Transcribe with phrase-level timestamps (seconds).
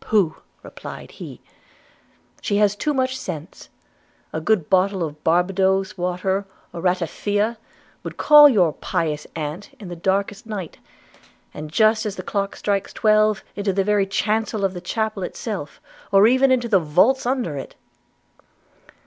[0.00, 1.42] 'Pooh!' replied he,
[2.40, 3.68] 'she has too much sense.
[4.32, 7.58] A good bottle of Barbadoes water, or ratafia,
[8.02, 10.78] would call your pious aunt in the darkest night,
[11.52, 15.82] and just as the clock strikes twelve, into the very chancel of the chapel itself,
[16.12, 17.74] or even into the vaults under it.'